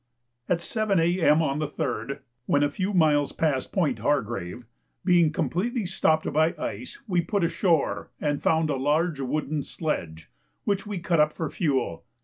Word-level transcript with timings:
At 0.49 0.61
7 0.61 0.99
A.M. 0.99 1.43
on 1.43 1.59
the 1.59 1.67
3rd, 1.67 2.21
when 2.47 2.63
a 2.63 2.71
few 2.71 2.91
miles 2.91 3.31
past 3.33 3.71
Point 3.71 3.99
Hargrave, 3.99 4.65
being 5.05 5.31
completely 5.31 5.85
stopped 5.85 6.33
by 6.33 6.55
ice, 6.57 6.97
we 7.07 7.21
put 7.21 7.43
ashore 7.43 8.09
and 8.19 8.41
found 8.41 8.71
a 8.71 8.77
large 8.77 9.19
wooden 9.19 9.61
sledge, 9.61 10.31
which 10.63 10.87
we 10.87 10.97
cut 10.97 11.19
up 11.19 11.33
for 11.33 11.51
fuel. 11.51 12.03